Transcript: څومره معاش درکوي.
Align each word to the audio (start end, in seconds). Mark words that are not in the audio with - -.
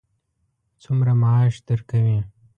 څومره 0.83 1.11
معاش 1.21 1.55
درکوي. 1.67 2.19